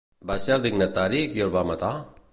Va 0.29 0.37
ser 0.45 0.55
el 0.55 0.63
dignatari 0.63 1.23
qui 1.35 1.47
el 1.49 1.55
va 1.59 1.67
matar? 1.73 1.95